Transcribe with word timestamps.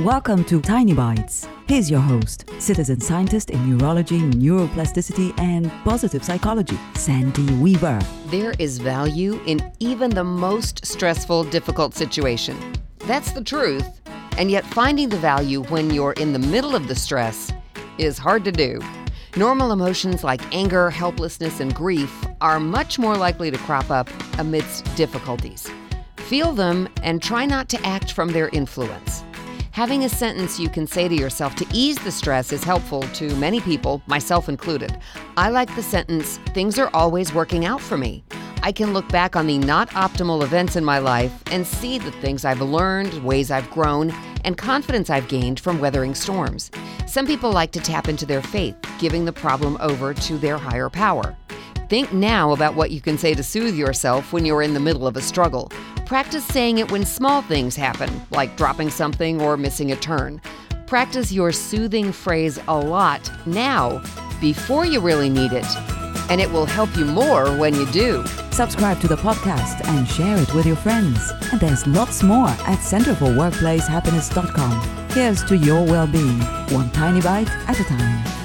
Welcome 0.00 0.44
to 0.46 0.60
Tiny 0.60 0.92
Bites. 0.92 1.46
Here's 1.68 1.88
your 1.88 2.00
host, 2.00 2.50
citizen 2.58 3.00
scientist 3.00 3.50
in 3.50 3.78
neurology, 3.78 4.18
neuroplasticity, 4.18 5.38
and 5.38 5.70
positive 5.84 6.24
psychology, 6.24 6.76
Sandy 6.96 7.48
Weaver. 7.54 8.00
There 8.26 8.54
is 8.58 8.78
value 8.78 9.40
in 9.46 9.72
even 9.78 10.10
the 10.10 10.24
most 10.24 10.84
stressful, 10.84 11.44
difficult 11.44 11.94
situation. 11.94 12.58
That's 13.06 13.30
the 13.30 13.44
truth. 13.44 14.00
And 14.36 14.50
yet, 14.50 14.66
finding 14.66 15.10
the 15.10 15.16
value 15.16 15.62
when 15.66 15.90
you're 15.90 16.14
in 16.14 16.32
the 16.32 16.40
middle 16.40 16.74
of 16.74 16.88
the 16.88 16.96
stress 16.96 17.52
is 17.96 18.18
hard 18.18 18.44
to 18.46 18.52
do. 18.52 18.80
Normal 19.36 19.70
emotions 19.70 20.24
like 20.24 20.42
anger, 20.52 20.90
helplessness, 20.90 21.60
and 21.60 21.72
grief 21.72 22.12
are 22.40 22.58
much 22.58 22.98
more 22.98 23.16
likely 23.16 23.48
to 23.52 23.58
crop 23.58 23.92
up 23.92 24.10
amidst 24.38 24.92
difficulties. 24.96 25.70
Feel 26.16 26.52
them 26.52 26.88
and 27.04 27.22
try 27.22 27.46
not 27.46 27.68
to 27.68 27.86
act 27.86 28.10
from 28.10 28.32
their 28.32 28.48
influence. 28.48 29.23
Having 29.74 30.04
a 30.04 30.08
sentence 30.08 30.60
you 30.60 30.68
can 30.68 30.86
say 30.86 31.08
to 31.08 31.16
yourself 31.16 31.56
to 31.56 31.66
ease 31.72 31.98
the 31.98 32.12
stress 32.12 32.52
is 32.52 32.62
helpful 32.62 33.02
to 33.14 33.34
many 33.34 33.60
people, 33.60 34.00
myself 34.06 34.48
included. 34.48 34.96
I 35.36 35.48
like 35.48 35.74
the 35.74 35.82
sentence, 35.82 36.36
things 36.54 36.78
are 36.78 36.90
always 36.94 37.34
working 37.34 37.64
out 37.64 37.80
for 37.80 37.98
me. 37.98 38.22
I 38.62 38.70
can 38.70 38.92
look 38.92 39.08
back 39.08 39.34
on 39.34 39.48
the 39.48 39.58
not 39.58 39.90
optimal 39.90 40.44
events 40.44 40.76
in 40.76 40.84
my 40.84 41.00
life 41.00 41.42
and 41.50 41.66
see 41.66 41.98
the 41.98 42.12
things 42.12 42.44
I've 42.44 42.60
learned, 42.60 43.24
ways 43.24 43.50
I've 43.50 43.68
grown, 43.72 44.12
and 44.44 44.56
confidence 44.56 45.10
I've 45.10 45.26
gained 45.26 45.58
from 45.58 45.80
weathering 45.80 46.14
storms. 46.14 46.70
Some 47.08 47.26
people 47.26 47.50
like 47.50 47.72
to 47.72 47.80
tap 47.80 48.06
into 48.06 48.26
their 48.26 48.42
faith, 48.42 48.76
giving 49.00 49.24
the 49.24 49.32
problem 49.32 49.76
over 49.80 50.14
to 50.14 50.38
their 50.38 50.56
higher 50.56 50.88
power. 50.88 51.36
Think 51.88 52.12
now 52.12 52.52
about 52.52 52.76
what 52.76 52.92
you 52.92 53.00
can 53.00 53.18
say 53.18 53.34
to 53.34 53.42
soothe 53.42 53.74
yourself 53.74 54.32
when 54.32 54.46
you're 54.46 54.62
in 54.62 54.74
the 54.74 54.78
middle 54.78 55.08
of 55.08 55.16
a 55.16 55.20
struggle. 55.20 55.72
Practice 56.06 56.44
saying 56.44 56.78
it 56.78 56.90
when 56.92 57.04
small 57.06 57.40
things 57.40 57.74
happen, 57.74 58.10
like 58.30 58.58
dropping 58.58 58.90
something 58.90 59.40
or 59.40 59.56
missing 59.56 59.92
a 59.92 59.96
turn. 59.96 60.38
Practice 60.86 61.32
your 61.32 61.50
soothing 61.50 62.12
phrase 62.12 62.58
a 62.68 62.78
lot 62.78 63.32
now, 63.46 64.02
before 64.38 64.84
you 64.84 65.00
really 65.00 65.30
need 65.30 65.52
it, 65.52 65.64
and 66.28 66.42
it 66.42 66.52
will 66.52 66.66
help 66.66 66.94
you 66.94 67.06
more 67.06 67.46
when 67.56 67.74
you 67.74 67.90
do. 67.90 68.22
Subscribe 68.50 69.00
to 69.00 69.08
the 69.08 69.16
podcast 69.16 69.82
and 69.88 70.06
share 70.06 70.36
it 70.36 70.52
with 70.54 70.66
your 70.66 70.76
friends. 70.76 71.32
And 71.50 71.58
there's 71.60 71.86
lots 71.86 72.22
more 72.22 72.48
at 72.48 72.80
centerforworkplacehappiness.com. 72.80 75.08
Here's 75.10 75.42
to 75.44 75.56
your 75.56 75.86
well 75.86 76.06
being, 76.06 76.38
one 76.68 76.90
tiny 76.90 77.22
bite 77.22 77.48
at 77.66 77.80
a 77.80 77.84
time. 77.84 78.43